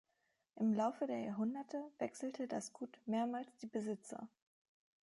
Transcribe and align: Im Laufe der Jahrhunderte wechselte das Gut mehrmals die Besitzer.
Im 0.55 0.73
Laufe 0.73 1.05
der 1.05 1.19
Jahrhunderte 1.19 1.77
wechselte 1.99 2.47
das 2.47 2.73
Gut 2.73 2.97
mehrmals 3.05 3.55
die 3.57 3.67
Besitzer. 3.67 4.27